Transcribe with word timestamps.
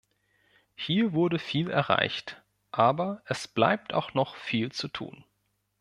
Hier 0.73 1.13
wurde 1.13 1.37
viel 1.37 1.69
erreicht, 1.69 2.41
aber 2.71 3.21
es 3.27 3.47
bleibt 3.47 3.93
auch 3.93 4.15
noch 4.15 4.35
viel 4.35 4.71
zu 4.71 4.87
tun. 4.87 5.25